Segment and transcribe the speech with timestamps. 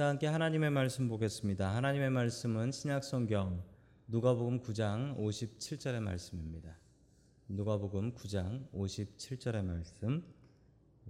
[0.00, 1.76] 다 함께 하나님의 말씀 보겠습니다.
[1.76, 3.62] 하나님의 말씀은 신약 성경
[4.06, 6.74] 누가복음 9장 57절의 말씀입니다.
[7.48, 10.24] 누가복음 9장 57절의 말씀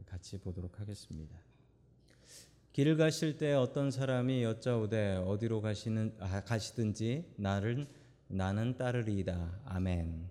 [0.06, 1.36] 같이 보도록 하겠습니다.
[2.72, 7.86] 길을 가실 때 어떤 사람이 여짜오되 어디로 가시는 아, 가시든지 나를
[8.26, 9.60] 나는 따르리이다.
[9.66, 10.28] 아멘.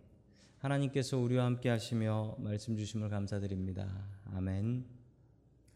[0.58, 3.88] 하나님께서 우리와 함께 하시며 말씀 주심을 감사드립니다.
[4.34, 4.86] 아멘.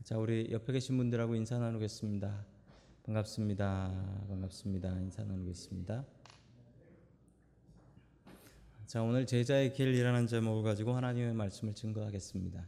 [0.04, 2.53] 자, 우리 옆에 계신 분들하고 인사 나누겠습니다.
[3.06, 4.26] 반갑습니다.
[4.30, 4.98] 반갑습니다.
[5.02, 6.06] 인사 나누겠습니다.
[8.86, 12.66] 자, 오늘 제자의 길이라는 제목을 가지고 하나님의 말씀을 증거하겠습니다.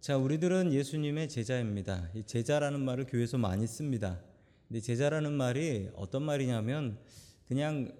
[0.00, 2.10] 자, 우리들은 예수님의 제자입니다.
[2.14, 4.20] 이 제자라는 말을 교회에서 많이 씁니다.
[4.66, 6.98] 근데 제자라는 말이 어떤 말이냐면
[7.46, 7.92] 그냥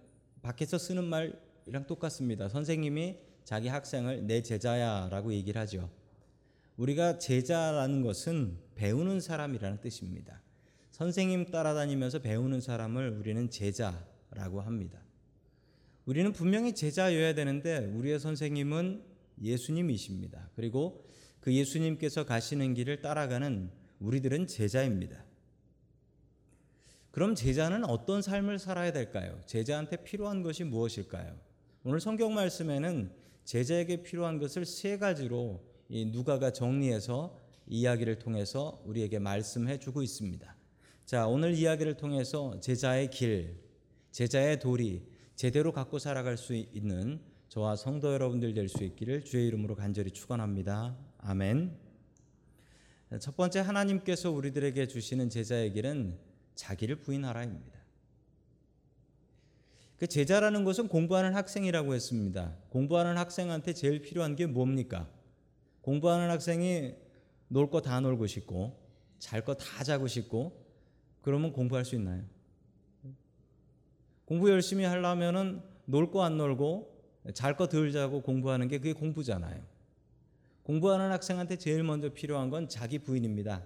[0.42, 2.48] 밖에서 쓰는 말이랑 똑같습니다.
[2.48, 5.88] 선생님이 자기 학생을 내 제자야라고 얘기를 하죠.
[6.76, 10.42] 우리가 제자라는 것은 배우는 사람이라는 뜻입니다.
[10.96, 14.98] 선생님 따라다니면서 배우는 사람을 우리는 제자라고 합니다.
[16.06, 19.04] 우리는 분명히 제자여야 되는데 우리의 선생님은
[19.42, 20.48] 예수님이십니다.
[20.56, 21.06] 그리고
[21.40, 25.22] 그 예수님께서 가시는 길을 따라가는 우리들은 제자입니다.
[27.10, 29.38] 그럼 제자는 어떤 삶을 살아야 될까요?
[29.44, 31.38] 제자한테 필요한 것이 무엇일까요?
[31.84, 33.12] 오늘 성경 말씀에는
[33.44, 40.55] 제자에게 필요한 것을 세 가지로 누가가 정리해서 이야기를 통해서 우리에게 말씀해 주고 있습니다.
[41.06, 43.60] 자, 오늘 이야기를 통해서 제자의 길,
[44.10, 49.76] 제자의 도리, 제대로 갖고 살아갈 수 있는 저와 성도 여러분들 될 수 있기를 주의 이름으로
[49.76, 50.96] 간절히 축원합니다.
[51.18, 51.78] 아멘.
[53.20, 56.18] 첫 번째 하나님께서 우리들에게 주시는 제자의 길은
[56.56, 57.76] 자기를 부인하라입니다.
[59.98, 62.56] 그 제자라는 것은 공부하는 학생이라고 했습니다.
[62.70, 65.08] 공부하는 학생한테 제일 필요한 게 뭡니까?
[65.82, 66.94] 공부하는 학생이
[67.48, 68.76] 놀 거 다 놀고 싶고
[69.20, 70.65] 잘 거 다 자고 싶고
[71.26, 72.22] 그러면 공부할 수 있나요?
[74.26, 76.94] 공부 열심히 하려면은 놀 거 안 놀고
[77.34, 79.60] 잘 거 덜 자고 공부하는 게 그게 공부잖아요.
[80.62, 83.64] 공부하는 학생한테 제일 먼저 필요한 건 자기 부인입니다.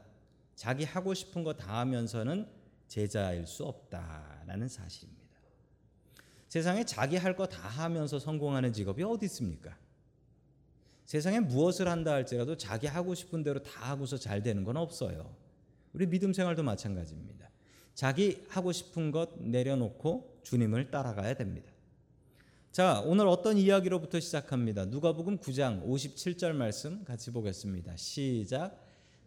[0.54, 2.48] 자기 하고 싶은 거 다 하면서는
[2.88, 5.20] 제자일 수 없다라는 사실입니다.
[6.48, 9.76] 세상에 자기 할 거 다 하면서 성공하는 직업이 어디 있습니까?
[11.04, 15.36] 세상에 무엇을 한다 할지라도 자기 하고 싶은 대로 다 하고서 잘 되는 건 없어요.
[15.92, 17.49] 우리 믿음 생활도 마찬가지입니다.
[18.00, 21.70] 자기 하고 싶은 것 내려놓고 주님을 따라가야 됩니다.
[22.72, 24.86] 자, 오늘 어떤 이야기로부터 시작합니다.
[24.86, 27.94] 누가복음 9장 57절 말씀 같이 보겠습니다.
[27.98, 28.82] 시작.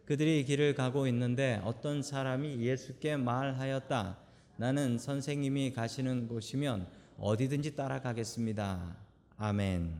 [0.06, 4.18] 그들이 길을 가고 있는데 어떤 사람이 예수께 말하였다.
[4.56, 8.96] 나는 선생님이 가시는 곳이면 어디든지 따라가겠습니다.
[9.36, 9.94] 아멘.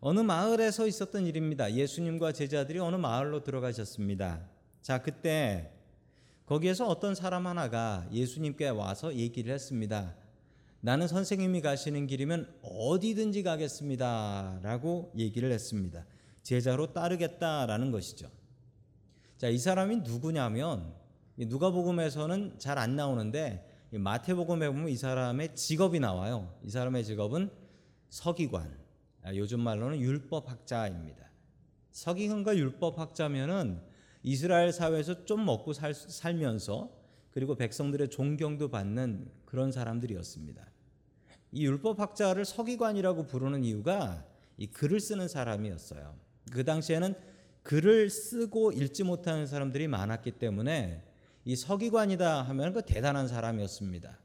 [0.00, 1.72] 어느 마을에서 있었던 일입니다.
[1.72, 4.42] 예수님과 제자들이 어느 마을로 들어가셨습니다.
[4.82, 5.70] 자, 그때
[6.52, 10.14] 거기에서 어떤 사람 하나가 예수님께 와서 얘기를 했습니다.
[10.82, 14.60] 나는 선생님이 가시는 길이면 어디든지 가겠습니다.
[14.62, 16.04] 라고 얘기를 했습니다.
[16.42, 18.28] 제자로 따르겠다라는 것이죠.
[19.38, 20.92] 자, 이 사람이 누구냐면
[21.38, 26.54] 누가복음에서는 잘 안 나오는데 마태복음에 보면 이 사람의 직업이 나와요.
[26.62, 27.48] 이 사람의 직업은
[28.10, 28.76] 서기관.
[29.22, 31.30] 아, 요즘 말로는 율법학자입니다.
[31.92, 33.91] 서기관과 율법학자면은
[34.22, 36.90] 이스라엘 사회에서 좀 먹고 살, 살면서
[37.30, 40.64] 그리고 백성들의 존경도 받는 그런 사람들이었습니다.
[41.52, 44.24] 이 율법학자를 서기관이라고 부르는 이유가
[44.56, 46.14] 이 글을 쓰는 사람이었어요.
[46.50, 47.14] 그 당시에는
[47.62, 51.04] 글을 쓰고 읽지 못하는 사람들이 많았기 때문에
[51.44, 54.18] 이 서기관이다 하면 그 대단한 사람이었습니다.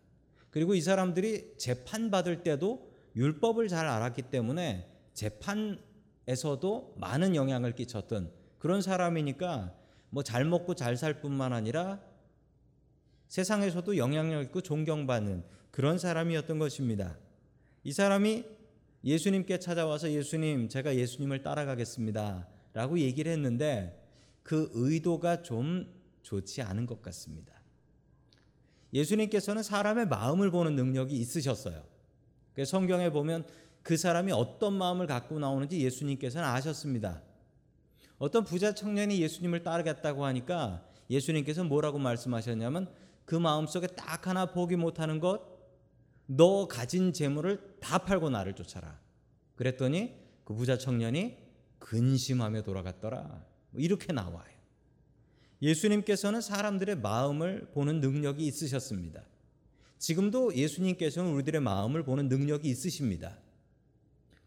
[0.50, 8.82] 그리고 이 사람들이 재판 받을 때도 율법을 잘 알았기 때문에 재판에서도 많은 영향을 끼쳤던 그런
[8.82, 9.74] 사람이니까
[10.10, 12.02] 뭐 잘 먹고 잘 살 뿐만 아니라
[13.28, 17.18] 세상에서도 영향력 있고 존경받는 그런 사람이었던 것입니다.
[17.84, 18.46] 이 사람이
[19.04, 22.48] 예수님께 찾아와서 예수님, 제가 예수님을 따라가겠습니다.
[22.74, 24.04] 라고 얘기를 했는데
[24.44, 25.94] 그 의도가 좀
[26.24, 27.54] 좋지 않은 것 같습니다.
[28.94, 31.84] 예수님께서는 사람의 마음을 보는 능력이 있으셨어요.
[32.66, 33.46] 성경에 보면
[33.84, 37.22] 그 사람이 어떤 마음을 갖고 나오는지 예수님께서는 아셨습니다.
[38.18, 42.92] 어떤 부자 청년이 예수님을 따르겠다고 하니까 예수님께서 뭐라고 말씀하셨냐면
[43.26, 45.42] 그 마음속에 딱 하나 포기 못하는 것,
[46.26, 49.00] 너 가진 재물을 다 팔고 나를 쫓아라.
[49.56, 51.38] 그랬더니 그 부자 청년이
[51.80, 53.46] 근심하며 돌아갔더라.
[53.72, 54.58] 뭐 이렇게 나와요.
[55.62, 59.24] 예수님께서는 사람들의 마음을 보는 능력이 있으셨습니다.
[59.98, 63.38] 지금도 예수님께서는 우리들의 마음을 보는 능력이 있으십니다.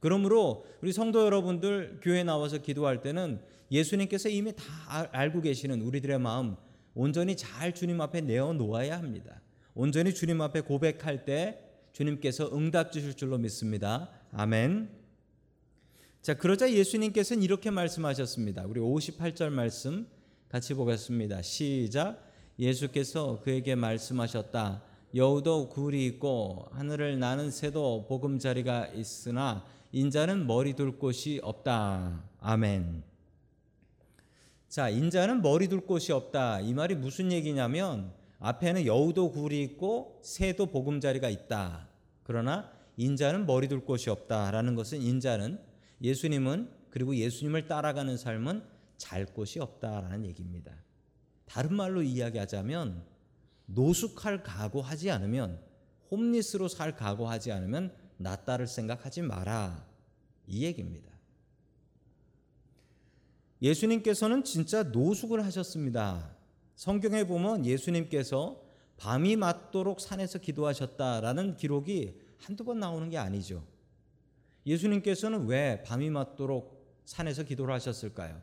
[0.01, 4.65] 그러므로 우리 성도 여러분들 교회 나와서 기도할 때는 예수님께서 이미 다
[5.13, 6.57] 알고 계시는 우리들의 마음
[6.95, 9.41] 온전히 잘 주님 앞에 내어 놓아야 합니다.
[9.75, 11.61] 온전히 주님 앞에 고백할 때
[11.93, 14.11] 주님께서 응답 주실 줄로 믿습니다.
[14.33, 14.91] 아멘.
[16.23, 18.65] 자, 그러자 예수님께서는 이렇게 말씀하셨습니다.
[18.67, 20.07] 우리 58절 말씀
[20.49, 21.43] 같이 보겠습니다.
[21.43, 22.27] 시작.
[22.59, 24.83] 예수께서 그에게 말씀하셨다.
[25.15, 32.23] 여우도 굴이 있고 하늘을 나는 새도 보금자리가 있으나 인자는 머리 둘 곳이 없다.
[32.39, 33.03] 아멘.
[34.69, 36.61] 자, 인자는 머리 둘 곳이 없다.
[36.61, 41.89] 이 말이 무슨 얘기냐면 앞에는 여우도 굴이 있고 새도 보금자리가 있다.
[42.23, 45.59] 그러나 인자는 머리 둘 곳이 없다라는 것은 인자는
[46.03, 48.63] 예수님은 그리고 예수님을 따라가는 삶은
[48.97, 50.73] 잘 곳이 없다라는 얘기입니다.
[51.47, 53.10] 다른 말로 이야기하자면
[53.75, 55.61] 노숙할 각오하지 않으면
[56.11, 59.87] 홈리스로 살 각오하지 않으면 낫다를 생각하지 마라
[60.47, 61.11] 이 얘기입니다.
[63.63, 66.35] 예수님께서는 진짜 노숙을 하셨습니다.
[66.75, 68.63] 성경에 보면 예수님께서
[68.97, 73.65] 밤이 맞도록 산에서 기도하셨다라는 기록이 한두 번 나오는 게 아니죠.
[74.67, 78.41] 예수님께서는 왜 밤이 맞도록 산에서 기도를 하셨을까요?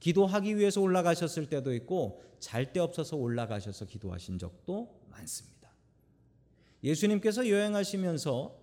[0.00, 5.72] 기도하기 위해서 올라가셨을 때도 있고 잘 데 없어서 올라가셔서 기도하신 적도 많습니다.
[6.84, 8.56] 예수님께서 여행하시면서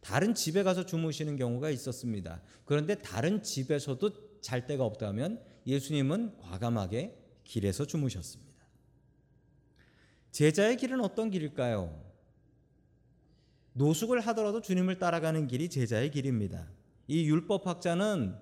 [0.00, 2.40] 다른 집에 가서 주무시는 경우가 있었습니다.
[2.64, 8.50] 그런데 다른 집에서도 잘 데가 없다면 예수님은 과감하게 길에서 주무셨습니다.
[10.30, 12.08] 제자의 길은 어떤 길일까요?
[13.72, 16.68] 노숙을 하더라도 주님을 따라가는 길이 제자의 길입니다.
[17.08, 18.36] 이 율법학자는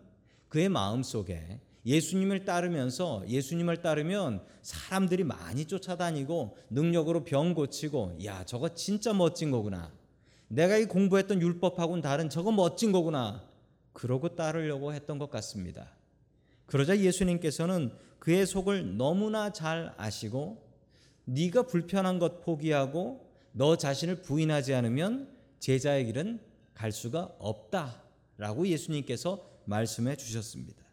[0.49, 8.75] 그의 마음 속에 예수님을 따르면서 예수님을 따르면 사람들이 많이 쫓아다니고 능력으로 병 고치고 야 저거
[8.75, 9.93] 진짜 멋진 거구나.
[10.49, 13.49] 내가 이 공부했던 율법하고는 다른 저거 멋진 거구나.
[13.93, 15.91] 그러고 따르려고 했던 것 같습니다.
[16.67, 20.67] 그러자 예수님께서는 그의 속을 너무나 잘 아시고
[21.25, 25.29] 네가 불편한 것 포기하고 너 자신을 부인하지 않으면
[25.59, 26.41] 제자의 길은
[26.75, 30.88] 갈 수가 없다라고 예수님께서 말씀해 주셨습니다.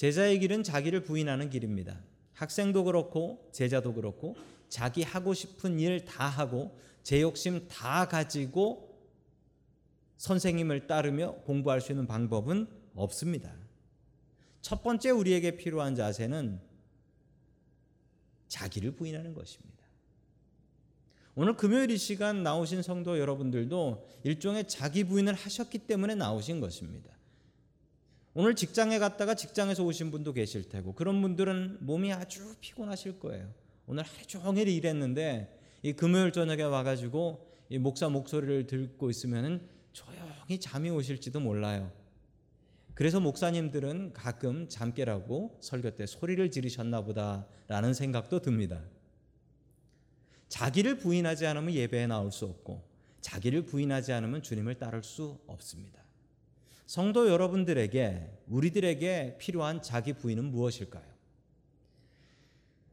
[0.00, 2.00] 제자의 길은 자기를 부인하는 길입니다.
[2.32, 4.34] 학생도 그렇고 제자도 그렇고
[4.70, 8.98] 자기 하고 싶은 일 다 하고 제 욕심 다 가지고
[10.16, 13.54] 선생님을 따르며 공부할 수 있는 방법은 없습니다.
[14.62, 16.62] 첫 번째 우리에게 필요한 자세는
[18.48, 19.84] 자기를 부인하는 것입니다.
[21.34, 27.19] 오늘 금요일 이 시간 나오신 성도 여러분들도 일종의 자기 부인을 하셨기 때문에 나오신 것입니다.
[28.32, 33.52] 오늘 직장에 갔다가 직장에서 오신 분도 계실 테고 그런 분들은 몸이 아주 피곤하실 거예요.
[33.86, 39.60] 오늘 하루 종일 일했는데 이 금요일 저녁에 와가지고 이 목사 목소리를 듣고 있으면은
[39.92, 41.90] 조용히 잠이 오실지도 몰라요.
[42.94, 48.82] 그래서 목사님들은 가끔 잠 깨라고 설교 때 소리를 지르셨나 보다라는 생각도 듭니다.
[50.48, 52.84] 자기를 부인하지 않으면 예배에 나올 수 없고
[53.20, 55.99] 자기를 부인하지 않으면 주님을 따를 수 없습니다.
[56.90, 61.04] 성도 여러분들에게 우리들에게 필요한 자기 부인은 무엇일까요?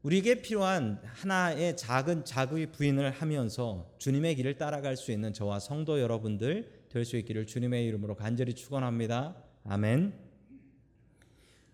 [0.04, 6.86] 우리에게 필요한 하나의 작은 자기 부인을 하면서 주님의 길을 따라갈 수 있는 저와 성도 여러분들
[6.90, 9.36] 될 수 있기를 주님의 이름으로 간절히 축원합니다.
[9.64, 10.14] 아멘.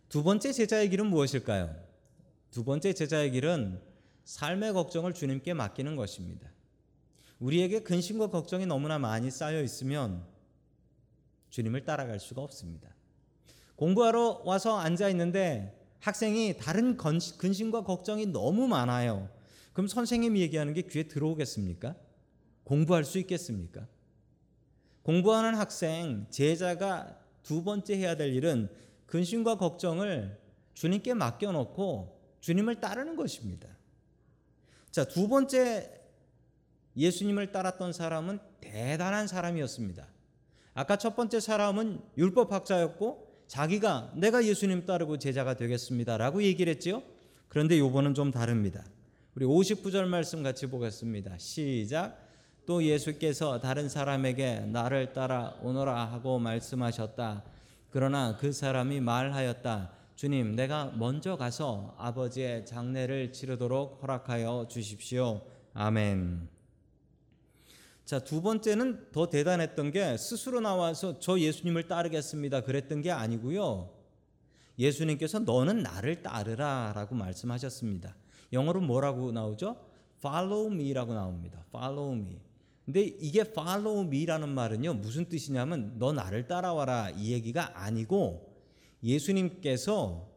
[0.08, 1.76] 두 번째 제자의 길은 무엇일까요?
[2.52, 3.82] 두 번째 제자의 길은
[4.24, 6.50] 삶의 걱정을 주님께 맡기는 것입니다.
[7.40, 10.32] 우리에게 근심과 걱정이 너무나 많이 쌓여 있으면
[11.54, 12.90] 주님을 따라갈 수가 없습니다.
[13.76, 19.30] 공부하러 와서 앉아 있는데 학생이 다른 근심과 걱정이 너무 많아요.
[19.72, 21.96] 그럼 선생님이 얘기하는 게 귀에 들어오겠습니까?
[22.64, 23.88] 공부할 수 있겠습니까?
[25.04, 28.68] 공부하는 학생, 제자가 두 번째 해야 될 일은
[29.06, 30.42] 근심과 걱정을
[30.74, 33.70] 주님께 맡겨놓고 주님을 따르는 것입니다.
[34.90, 36.02] 자, 두 번째
[36.98, 40.13] 예수님을 따랐던 사람은 대단한 사람이었습니다.
[40.74, 47.04] 아까 첫 번째 사람은 율법학자였고 자기가 내가 예수님 따르고 제자가 되겠습니다라고 얘기를 했지요.
[47.48, 48.84] 그런데 요번은 좀 다릅니다.
[49.36, 51.38] 우리 59절 말씀 같이 보겠습니다.
[51.38, 52.18] 시작.
[52.66, 57.44] 또 예수께서 다른 사람에게 나를 따라 오너라 하고 말씀하셨다.
[57.92, 59.92] 그러나 그 사람이 말하였다.
[60.16, 65.42] 주님, 내가 먼저 가서 아버지의 장례를 치르도록 허락하여 주십시오.
[65.74, 66.53] 아멘.
[68.06, 72.62] 자, 두 번째는 더 대단했던 게 스스로 나와서 저 예수님을 따르겠습니다.
[72.62, 73.90] 그랬던 게 아니고요.
[74.78, 78.16] 예수님께서 너는 나를 따르라라고 말씀하셨습니다.
[78.52, 79.78] 영어로 뭐라고 나오죠?
[80.18, 81.64] follow me라고 나옵니다.
[81.70, 82.42] follow me.
[82.86, 84.96] 근데 이게 follow me라는 말은요.
[84.96, 88.54] 무슨 뜻이냐면 너 나를 따라와라 이 얘기가 아니고
[89.04, 90.30] 예수님께서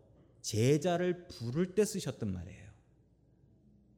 [0.43, 2.67] 제자를 부를 때 쓰셨던 말이에요.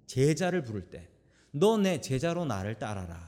[0.07, 1.09] 제자를 부를 때
[1.53, 3.28] 너 내 제자로 나를 따라라.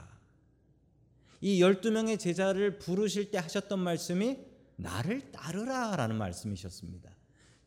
[1.41, 4.37] 이 12명의 제자를 부르실 때 하셨던 말씀이
[4.75, 7.11] 나를 따르라라는 말씀이셨습니다.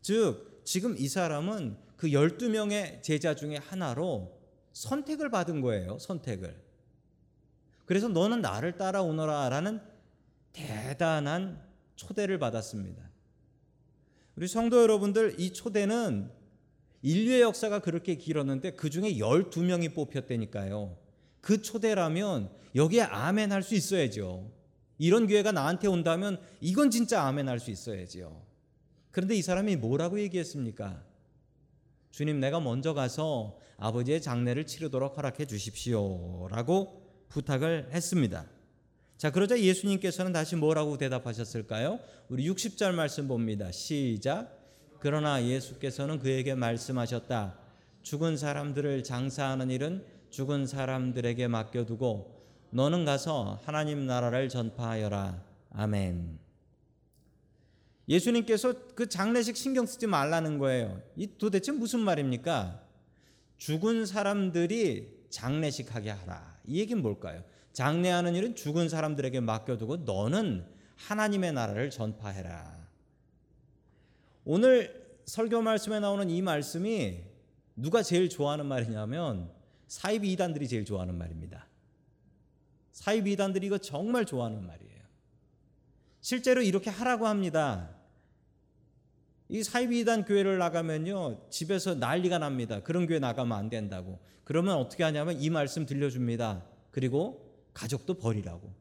[0.01, 4.41] 즉 지금 이 사람은 그 12명의 제자 중에 하나로
[4.73, 5.99] 선택을 받은 거예요.
[5.99, 6.63] 선택을.
[7.85, 9.81] 그래서 너는 나를 따라오너라라는
[10.53, 11.63] 대단한
[11.97, 13.11] 초대를 받았습니다.
[14.37, 16.31] 우리 성도 여러분들 이 초대는
[17.03, 20.97] 인류의 역사가 그렇게 길었는데 그 중에 12명이 뽑혔다니까요.
[21.45, 24.51] 그 초대라면 여기에 아멘 할 수 있어야죠.
[24.99, 28.43] 이런 기회가 나한테 온다면 이건 진짜 아멘 할 수 있어야지요.
[29.11, 31.03] 그런데 이 사람이 뭐라고 얘기했습니까?
[32.11, 36.49] 주님 내가 먼저 가서 아버지의 장례를 치르도록 허락해 주십시오.
[36.49, 38.47] 라고 부탁을 했습니다.
[39.19, 42.01] 자, 그러자 예수님께서는 다시 뭐라고 대답하셨을까요?
[42.29, 43.71] 우리 60절 말씀 봅니다.
[43.71, 44.59] 시작.
[44.99, 47.59] 그러나 예수께서는 그에게 말씀하셨다.
[48.03, 55.41] 죽은 사람들을 장사하는 일은 죽은 사람들에게 맡겨두고 너는 가서 하나님 나라를 전파하여라.
[55.71, 56.41] 아멘.
[58.09, 61.01] 예수님께서 그 장례식 신경 쓰지 말라는 거예요.
[61.15, 62.83] 이 도대체 무슨 말입니까?
[63.59, 66.59] 죽은 사람들이 장례식 하게 하라.
[66.67, 67.45] 이 얘기는 뭘까요?
[67.73, 72.77] 장례하는 일은 죽은 사람들에게 맡겨두고 너는 하나님의 나라를 전파해라.
[74.45, 77.21] 오늘 설교 말씀에 나오는 이 말씀이
[77.77, 79.55] 누가 제일 좋아하는 말이냐면
[79.95, 81.69] 사이비 이단들이 제일 좋아하는 말입니다.
[82.91, 85.01] 사이비 이단들이 이거 정말 좋아하는 말이에요.
[86.21, 87.95] 실제로 이렇게 하라고 합니다.
[89.49, 92.83] 이 사이비 이단 교회를 나가면요 집에서 난리가 납니다.
[92.83, 94.19] 그런 교회 나가면 안 된다고.
[94.43, 96.65] 그러면 어떻게 하냐면 이 말씀 들려줍니다.
[96.91, 98.75] 그리고 가족도 버리라고.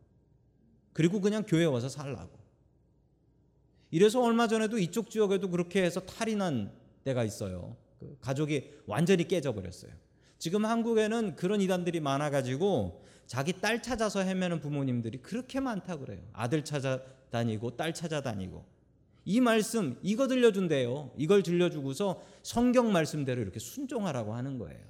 [0.93, 2.39] 그리고 그냥 교회 와서 살라고.
[3.91, 7.77] 이래서 얼마 전에도 이쪽 지역에도 그렇게 해서 탈이 난 때가 있어요.
[7.99, 9.91] 그 가족이 완전히 깨져버렸어요.
[10.43, 16.19] 지금 한국에는 그런 이단들이 많아가지고 자기 딸 찾아서 헤매는 부모님들이 그렇게 많다 그래요.
[16.33, 18.65] 아들 찾아다니고 딸 찾아다니고.
[19.23, 21.13] 이 말씀 이거 들려준대요.
[21.17, 24.81] 이걸 들려주고서 성경 말씀대로 이렇게 순종하라고 하는 거예요.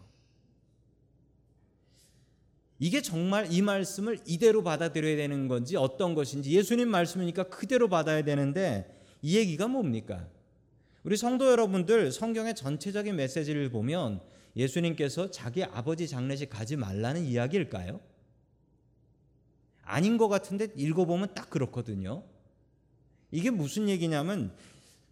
[2.80, 8.92] 이게 정말 이 말씀을 이대로 받아들여야 되는 건지 어떤 것인지 예수님 말씀이니까 그대로 받아야 되는데
[9.22, 10.28] 이 얘기가 뭡니까?
[11.04, 18.00] 우리 성도 여러분들 성경의 전체적인 메시지를 보면 예수님께서 자기 아버지 장례식 가지 말라는 이야기일까요?
[19.84, 22.24] 아닌 것 같은데 읽어보면 딱 그렇거든요.
[23.32, 24.56] 이게 무슨 얘기냐면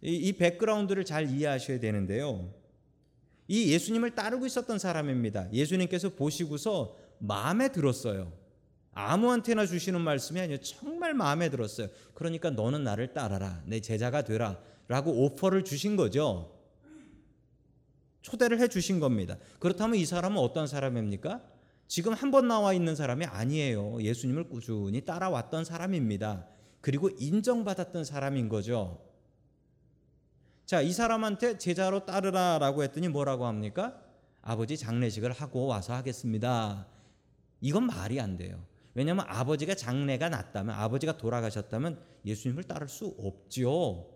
[0.00, 2.52] 이 백그라운드를 잘 이해하셔야 되는데요.
[3.48, 5.52] 이 예수님을 따르고 있었던 사람입니다.
[5.52, 8.32] 예수님께서 보시고서 마음에 들었어요.
[8.92, 10.60] 아무한테나 주시는 말씀이 아니에요.
[10.60, 11.88] 정말 마음에 들었어요.
[12.14, 13.62] 그러니까 너는 나를 따라라.
[13.66, 14.60] 내 제자가 되라.
[14.88, 16.61] 라고 오퍼를 주신 거죠.
[18.22, 19.36] 초대를 해 주신 겁니다.
[19.58, 21.42] 그렇다면 이 사람은 어떤 사람입니까?
[21.88, 24.00] 지금 한 번 나와 있는 사람이 아니에요.
[24.02, 26.46] 예수님을 꾸준히 따라왔던 사람입니다.
[26.80, 29.04] 그리고 인정받았던 사람인 거죠.
[30.64, 34.00] 자, 이 사람한테 제자로 따르라라고 했더니 뭐라고 합니까?
[34.40, 36.86] 아버지 장례식을 하고 와서 하겠습니다.
[37.60, 38.64] 이건 말이 안 돼요.
[38.94, 44.06] 왜냐하면 아버지가 장례가 났다면 아버지가 돌아가셨다면 예수님을 따를 수 없지요.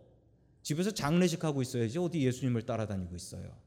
[0.62, 3.65] 집에서 장례식 하고 있어야지 어디 예수님을 따라다니고 있어요.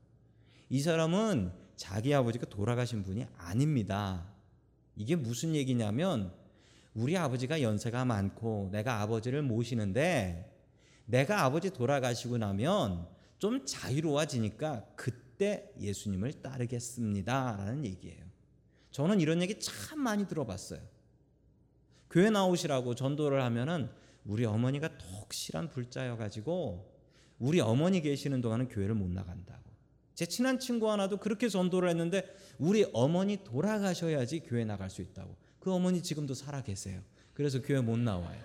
[0.70, 4.32] 이 사람은 자기 아버지가 돌아가신 분이 아닙니다.
[4.96, 6.32] 이게 무슨 얘기냐면
[6.94, 10.56] 우리 아버지가 연세가 많고 내가 아버지를 모시는데
[11.06, 13.08] 내가 아버지 돌아가시고 나면
[13.40, 18.26] 좀 자유로워지니까 그때 예수님을 따르겠습니다 라는 얘기예요.
[18.92, 20.82] 저는 이런 얘기 참 많이 들어봤어요.
[22.12, 23.90] 교회 나오시라고 전도를 하면은
[24.26, 26.94] 우리 어머니가 톡실한 불자여 가지고
[27.40, 29.69] 우리 어머니 계시는 동안은 교회를 못 나간다고.
[30.20, 32.26] 제 친한 친구 하나도 그렇게 전도를 했는데
[32.58, 35.34] 우리 어머니 돌아가셔야지 교회 나갈 수 있다고.
[35.62, 37.02] 그 어머니 지금도 살아 계세요.
[37.34, 38.38] 그래서 교회 못 나와요.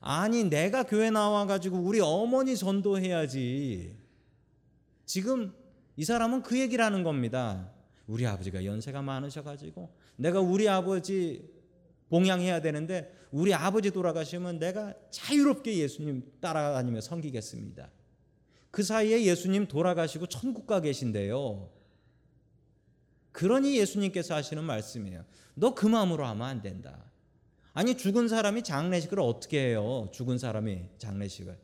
[0.00, 3.98] 아니 내가 교회 나와 가지고 우리 어머니 전도해야지.
[5.04, 5.52] 지금
[5.96, 7.70] 이 사람은 그 얘기를 하는 겁니다.
[8.06, 11.52] 우리 아버지가 연세가 많으셔 가지고 내가 우리 아버지
[12.08, 17.90] 봉양해야 되는데 우리 아버지 돌아가시면 내가 자유롭게 예수님 따라다니며 섬기겠습니다.
[18.70, 21.70] 그 사이에 예수님 돌아가시고 천국 가 계신데요.
[23.32, 25.24] 그러니 예수님께서 하시는 말씀이에요.
[25.54, 27.04] 너 그 마음으로 하면 안 된다.
[27.72, 30.08] 아니 죽은 사람이 장례식을 어떻게 해요?
[30.12, 31.58] 죽은 사람이 장례식을.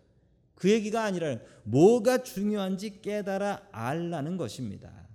[0.54, 5.06] 그 얘기가 아니라 뭐가 중요한지 깨달아 알라는 것입니다.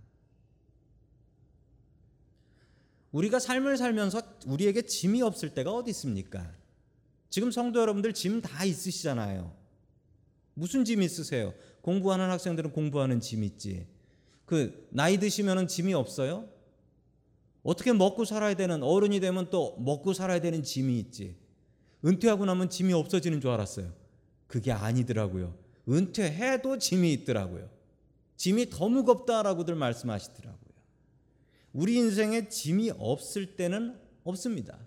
[3.11, 6.53] 우리가 삶을 살면서 우리에게 짐이 없을 때가 어디 있습니까?
[7.29, 9.60] 지금 성도 여러분들 짐 다 있으시잖아요.
[10.61, 11.55] 무슨 짐 있으세요?
[11.81, 13.87] 공부하는 학생들은 공부하는 짐 있지.
[14.45, 16.47] 그 나이 드시면은 짐이 없어요?
[17.63, 21.35] 어떻게 먹고 살아야 되는 어른이 되면 또 먹고 살아야 되는 짐이 있지.
[22.05, 23.91] 은퇴하고 나면 짐이 없어지는 줄 알았어요.
[24.45, 25.57] 그게 아니더라고요.
[25.89, 27.67] 은퇴해도 짐이 있더라고요.
[28.35, 30.59] 짐이 더 무겁다라고들 말씀하시더라고요.
[31.73, 34.77] 우리 인생에 짐이 없을 때는 없습니다.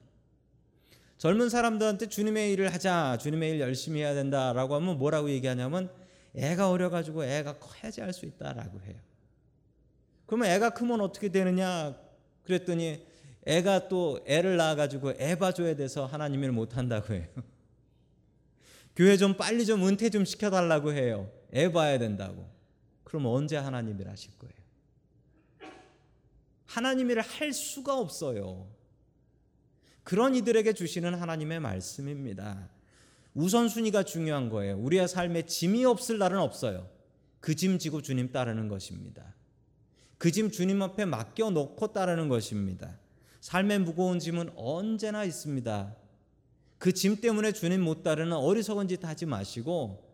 [1.19, 5.91] 젊은 사람들한테 주님의 일을 하자, 주님의 일 열심히 해야 된다라고 하면 뭐라고 얘기하냐면
[6.35, 8.97] 애가 어려가지고 애가 커야지 할 수 있다라고 해요.
[10.27, 11.97] 그러면 애가 크면 어떻게 되느냐?
[12.43, 13.07] 그랬더니
[13.47, 17.27] 애가 또 애를 낳아가지고 애 봐줘야 돼서 하나님을 못한다고 해요.
[18.97, 21.31] 교회 좀 빨리 좀 은퇴 좀 시켜달라고 해요.
[21.53, 22.49] 애 봐야 된다고.
[23.05, 24.55] 그럼 언제 하나님을 하실 거예요?
[26.67, 28.67] 하나님을 할 수가 없어요.
[30.05, 32.69] 그런 이들에게 주시는 하나님의 말씀입니다.
[33.35, 34.79] 우선순위가 중요한 거예요.
[34.79, 36.89] 우리의 삶에 짐이 없을 날은 없어요.
[37.41, 39.35] 그 짐 지고 주님 따르는 것입니다.
[40.19, 42.99] 그 짐 주님 앞에 맡겨 놓고 따르는 것입니다.
[43.41, 45.97] 삶의 무거운 짐은 언제나 있습니다.
[46.79, 50.05] 그 짐 때문에 주님 못 따르는 어리석은 짓 하지 마시고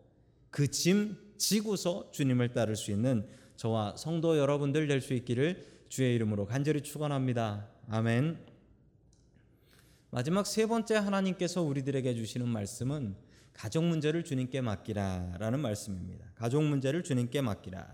[0.49, 6.45] 그 짐 지고서 주님을 따를 수 있는 저와 성도 여러분들 될 수 있기를 주의 이름으로
[6.45, 7.67] 간절히 축원합니다.
[7.89, 8.50] 아멘.
[10.13, 13.15] 마지막 세 번째 하나님께서 우리들에게 주시는 말씀은
[13.53, 16.25] 가족 문제를 주님께 맡기라라는 말씀입니다.
[16.35, 17.87] 가족 문제를 주님께 맡기라.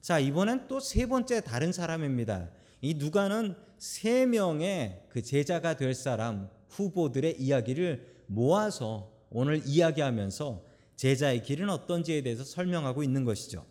[0.00, 2.48] 자, 이번엔 또 세 번째 다른 사람입니다.
[2.80, 10.64] 이 누가는 세 명의 그 제자가 될 사람 후보들의 이야기를 모아서 오늘 이야기하면서
[10.94, 13.66] 제자의 길은 어떤지에 대해서 설명하고 있는 것이죠.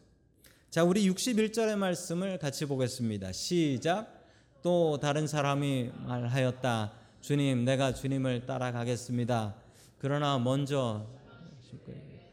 [0.69, 3.31] 자, 우리 61절의 말씀을 같이 보겠습니다.
[3.31, 4.25] 시작.
[4.61, 7.04] 또 다른 사람이 말하였다.
[7.25, 9.55] 주님, 내가 주님을 따라가겠습니다.
[9.97, 11.07] 그러나 먼저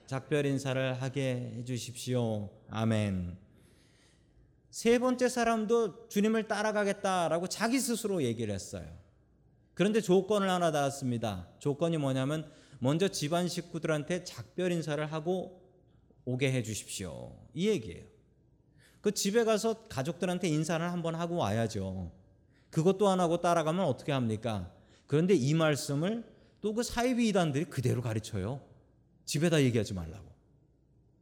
[0.05, 2.51] 작별 인사를 하게 해 주십시오.
[2.69, 3.39] 아멘.
[4.69, 8.87] 세 번째 사람도 주님을 따라가겠다라고 자기 스스로 얘기를 했어요.
[9.73, 11.49] 그런데 조건을 하나 달았습니다.
[11.59, 15.63] 조건이 뭐냐면 먼저 집안 식구들한테 작별 인사를 하고
[16.27, 17.35] 오게 해 주십시오.
[17.55, 18.05] 이 얘기예요.
[19.01, 22.13] 그 집에 가서 가족들한테 인사를 한번 하고 와야죠.
[22.69, 24.71] 그것도 안 하고 따라가면 어떻게 합니까?
[25.13, 26.25] 그런데 이 말씀을
[26.63, 28.63] 또 그 사이비 이단들이 그대로 가르쳐요.
[29.27, 30.25] 집에다 얘기하지 말라고.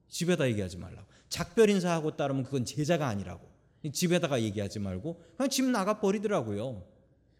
[0.07, 1.09] 집에다 얘기하지 말라고.
[1.29, 3.51] 작별 인사하고 따르면 그건 제자가 아니라고.
[3.93, 6.85] 집에다가 얘기하지 말고 그냥 집 나가 버리더라고요.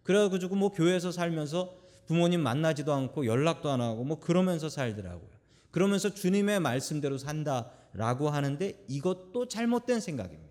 [0.03, 1.73] 그래가지고 뭐 교회에서 살면서
[2.09, 5.31] 부모님 만나지도 않고 연락도 안 하고 뭐 그러면서 살더라고요.
[5.71, 10.50] 그러면서 주님의 말씀대로 산다라고 하는데 이것도 잘못된 생각입니다.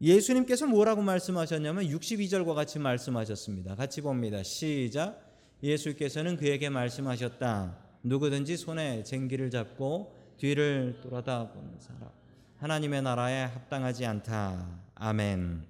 [0.00, 3.74] 예수님께서 뭐라고 말씀하셨냐면 62절과 같이 말씀하셨습니다.
[3.76, 4.42] 같이 봅니다.
[4.42, 5.22] 시작.
[5.62, 7.78] 예수께서는 그에게 말씀하셨다.
[8.02, 12.10] 누구든지 손에 쟁기를 잡고 뒤를 돌아다 보는 사람
[12.58, 14.80] 하나님의 나라에 합당하지 않다.
[14.94, 15.64] 아멘.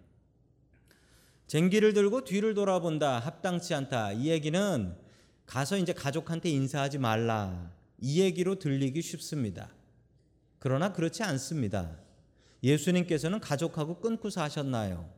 [1.47, 3.21] 쟁기를 들고 뒤를 돌아본다.
[3.21, 4.13] 합당치 않다.
[4.13, 4.97] 이 얘기는
[5.47, 7.71] 가서 이제 가족한테 인사하지 말라.
[8.01, 9.71] 이 얘기로 들리기 쉽습니다.
[10.59, 11.97] 그러나 그렇지 않습니다.
[12.67, 15.09] 예수님께서는 가족하고 끊고 사셨나요?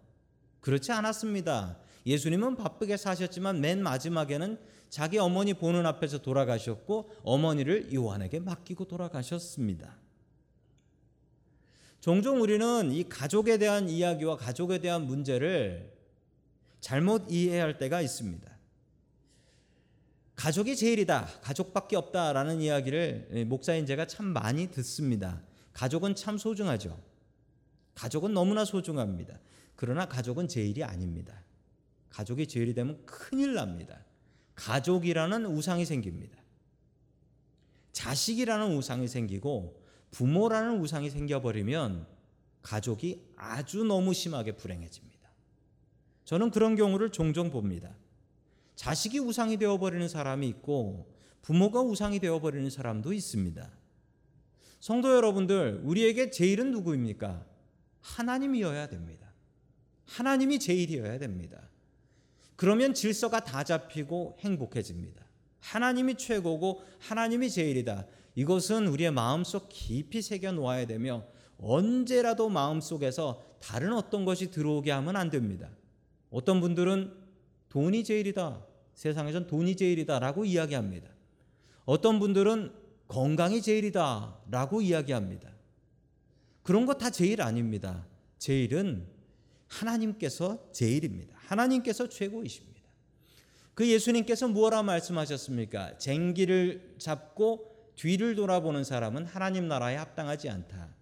[0.61, 1.79] 그렇지 않았습니다.
[2.05, 4.59] 예수님은 바쁘게 사셨지만 맨 마지막에는
[4.91, 9.97] 자기 어머니 보는 앞에서 돌아가셨고 어머니를 요한에게 맡기고 돌아가셨습니다.
[12.01, 15.93] 종종 우리는 이 가족에 대한 이야기와 가족에 대한 문제를
[16.81, 18.57] 잘못 이해할 때가 있습니다.
[20.37, 21.27] 가족이 제일이다.
[21.43, 25.43] 가족밖에 없다라는 이야기를 목사인 제가 참 많이 듣습니다.
[25.73, 27.09] 가족은 참 소중하죠.
[27.99, 29.41] 가족은 너무나 소중합니다.
[29.75, 31.43] 그러나 가족은 제일이 아닙니다.
[32.11, 34.05] 가족이 제일이 되면 큰일 납니다.
[34.55, 36.39] 가족이라는 우상이 생깁니다.
[37.91, 39.83] 자식이라는 우상이 생기고
[40.13, 42.07] 부모라는 우상이 생겨버리면
[42.63, 45.29] 가족이 아주 너무 심하게 불행해집니다.
[46.25, 47.97] 저는 그런 경우를 종종 봅니다.
[48.77, 53.69] 자식이 우상이 되어버리는 사람이 있고 부모가 우상이 되어버리는 사람도 있습니다.
[54.79, 57.48] 성도 여러분들, 우리에게 제일은 누구입니까?
[58.01, 59.33] 하나님이어야 됩니다.
[60.07, 61.69] 하나님이 제일이어야 됩니다.
[62.57, 65.25] 그러면 질서가 다 잡히고 행복해집니다.
[65.61, 68.07] 하나님이 최고고 하나님이 제일이다.
[68.35, 71.25] 이것은 우리의 마음속 깊이 새겨 놓아야 되며
[71.59, 75.71] 언제라도 마음속에서 다른 어떤 것이 들어오게 하면 안 됩니다.
[76.31, 77.13] 어떤 분들은
[77.69, 78.65] 돈이 제일이다.
[78.95, 81.09] 세상에선 돈이 제일이다라고 이야기합니다.
[81.85, 82.73] 어떤 분들은
[83.09, 85.51] 건강이 제일이다라고 이야기합니다.
[86.69, 88.07] 그런 거 다 제일 아닙니다.
[88.37, 89.07] 제일은
[89.69, 91.35] 하나님께서 제일입니다.
[91.47, 92.83] 하나님께서 최고이십니다.
[93.73, 95.97] 그 예수님께서 무엇라 말씀하셨습니까?
[95.97, 100.95] 쟁기를 잡고 뒤를 돌아보는 사람은 하나님 나라에 합당하지 않다.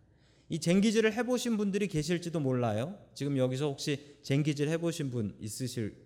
[0.50, 2.96] 이 쟁기질을 해보신 분들이 계실지도 몰라요.
[3.14, 5.96] 지금 여기서 혹시 쟁기질 해보신 분 있으실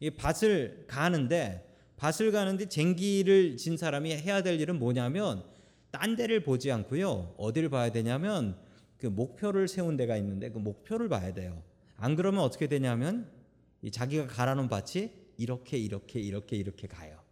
[0.00, 5.44] 이 밭을 가는데 밭을 가는데 쟁기를 진 사람이 해야 될 일은 뭐냐면
[5.90, 7.34] 딴 데를 보지 않고요.
[7.36, 8.63] 어디를 봐야 되냐면
[9.04, 11.62] 그 목표를 세운 데가 있는데 그 목표를 봐야 돼요.
[11.98, 13.30] 안 그러면 어떻게 되냐면
[13.82, 17.22] 이 자기가 가라는 밭이 이렇게 이렇게 이렇게 이렇게 가요.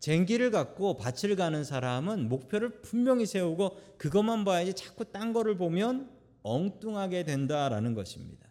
[0.00, 6.10] 쟁기를 갖고 밭을 가는 사람은 목표를 분명히 세우고 그것만 봐야지 자꾸 딴 거를 보면
[6.42, 8.46] 엉뚱하게 된다라는 것입니다.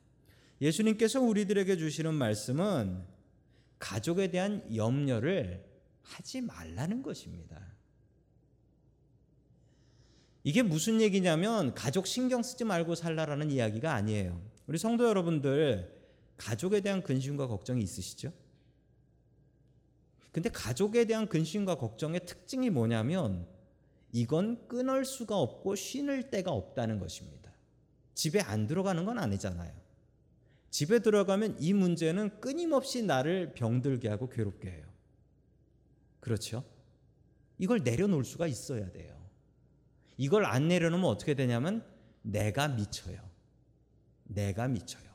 [0.60, 3.04] 예수님께서 우리들에게 주시는 말씀은
[3.78, 5.64] 가족에 대한 염려를
[6.02, 7.77] 하지 말라는 것입니다.
[10.48, 14.42] 이게 무슨 얘기냐면 가족 신경 쓰지 말고 살라라는 이야기가 아니에요.
[14.66, 15.94] 우리 성도 여러분들
[16.38, 18.32] 가족에 대한 근심과 걱정이 있으시죠?
[20.32, 23.46] 근데 가족에 대한 근심과 걱정의 특징이 뭐냐면
[24.14, 27.52] 이건 끊을 수가 없고 쉬는 데가 없다는 것입니다.
[28.14, 29.74] 집에 안 들어가는 건 아니잖아요.
[30.70, 34.86] 집에 들어가면 이 문제는 끊임없이 나를 병들게 하고 괴롭게 해요.
[36.22, 36.64] 그렇죠?
[37.58, 39.27] 이걸 내려놓을 수가 있어야 돼요.
[40.18, 41.84] 이걸 안 내려놓으면 어떻게 되냐면
[42.22, 43.18] 내가 미쳐요.
[44.24, 45.08] 내가 미쳐요.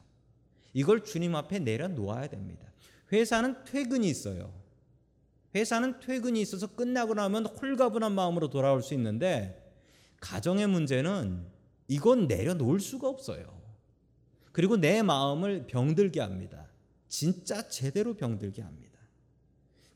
[0.73, 2.73] 이걸 주님 앞에 내려놓아야 됩니다.
[3.13, 4.53] 회사는 퇴근이 있어요.
[5.55, 9.71] 회사는 퇴근이 있어서 끝나고 나면 홀가분한 마음으로 돌아올 수 있는데
[10.21, 11.45] 가정의 문제는
[11.89, 13.61] 이건 내려놓을 수가 없어요.
[14.53, 16.69] 그리고 내 마음을 병들게 합니다.
[17.09, 18.99] 진짜 제대로 병들게 합니다.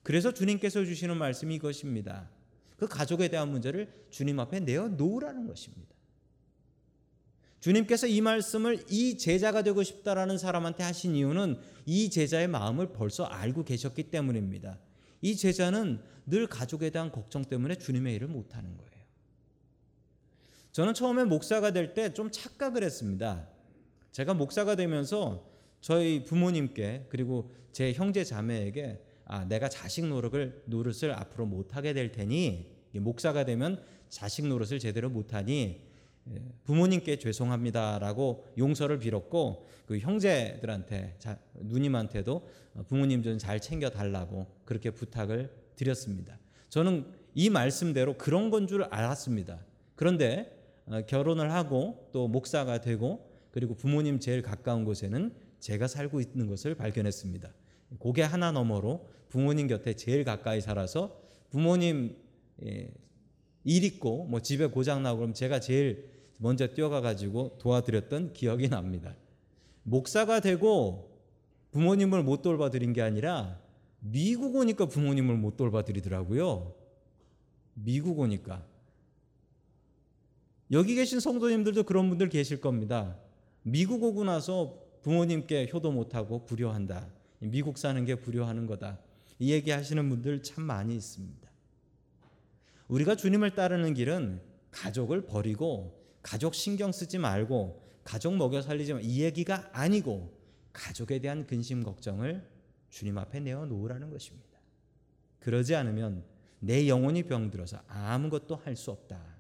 [0.03, 2.29] 그래서 주님께서 주시는 말씀이 이것입니다.
[2.77, 5.95] 그 가족에 대한 문제를 주님 앞에 내어 놓으라는 것입니다.
[7.61, 13.65] 주님께서 이 말씀을 이 제자가 되고 싶다라는 사람한테 하신 이유는 이 제자의 마음을 벌써 알고
[13.65, 14.79] 계셨기 때문입니다.
[15.23, 18.87] 이 제자는 늘 가족에 대한 걱정 때문에 주님의 일을 못하는 거예요.
[20.73, 23.49] 저는 처음에 목사가 될 때 좀 착각을 했습니다.
[24.12, 25.49] 제가 목사가 되면서
[25.81, 32.12] 저희 부모님께 그리고 제 형제 자매에게 아, 내가 자식 노릇을 노릇을 앞으로 못 하게 될
[32.12, 35.85] 테니 목사가 되면 자식 노릇을 제대로 못 하니
[36.29, 42.49] 예, 부모님께 죄송합니다라고 용서를 빌었고 그 형제들한테 자, 누님한테도
[42.89, 46.39] 부모님 좀 잘 챙겨 달라고 그렇게 부탁을 드렸습니다.
[46.69, 49.61] 저는 이 말씀대로 그런 건 줄 알았습니다.
[49.95, 50.53] 그런데
[50.87, 56.75] 어, 결혼을 하고 또 목사가 되고 그리고 부모님 제일 가까운 곳에는 제가 살고 있는 것을
[56.75, 57.53] 발견했습니다.
[57.99, 61.20] 고개 하나 너머로 부모님 곁에 제일 가까이 살아서
[61.51, 62.16] 부모님
[62.64, 62.90] 예,
[63.64, 69.14] 일 있고 뭐 집에 고장 나고 그럼 제가 제일 먼저 뛰어가 가지고 도와드렸던 기억이 납니다.
[69.83, 71.16] 목사가 되고
[71.72, 73.61] 부모님을 못 돌봐 드린 게 아니라
[74.01, 76.75] 미국 오니까 부모님을 못 돌봐 드리더라고요.
[77.75, 78.64] 미국 오니까.
[80.72, 83.16] 여기 계신 성도님들도 그런 분들 계실 겁니다.
[83.62, 87.15] 미국 오고 나서 부모님께 효도 못하고 불효한다.
[87.40, 88.99] 미국 사는 게 불효하는 거다.
[89.38, 91.51] 이 얘기 하시는 분들 참 많이 있습니다.
[92.88, 99.70] 우리가 주님을 따르는 길은 가족을 버리고 가족 신경 쓰지 말고 가족 먹여 살리지 이 얘기가
[99.72, 100.33] 아니고
[100.72, 102.46] 가족에 대한 근심 걱정을
[102.90, 104.59] 주님 앞에 내어 놓으라는 것입니다.
[105.40, 106.25] 그러지 않으면
[106.61, 109.37] 내 영혼이 병들어서 아무것도 할 수 없다.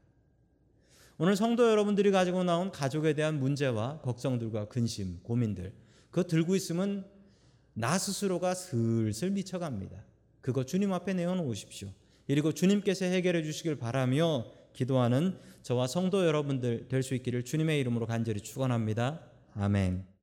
[1.18, 5.72] 오늘 성도 여러분들이 가지고 나온 가족에 대한 문제와 걱정들과 근심, 고민들
[6.10, 7.06] 그거 들고 있으면
[7.78, 10.02] 나 스스로가 슬슬 미쳐갑니다.
[10.40, 11.88] 그거 주님 앞에 내어놓으십시오.
[12.26, 18.40] 그리고 주님께서 해결해 주시길 바라며 기도하는 저와 성도 여러분들 될 수 있기를 주님의 이름으로 간절히
[18.40, 19.20] 축원합니다.
[19.54, 20.15] 아멘.